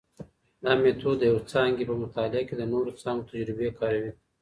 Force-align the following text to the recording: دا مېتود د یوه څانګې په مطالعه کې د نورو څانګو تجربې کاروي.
دا 0.63 0.71
مېتود 0.81 1.15
د 1.19 1.23
یوه 1.29 1.41
څانګې 1.51 1.85
په 1.89 1.95
مطالعه 2.03 2.43
کې 2.47 2.55
د 2.57 2.61
نورو 2.71 2.89
څانګو 3.01 3.29
تجربې 3.31 3.69
کاروي. 3.79 4.11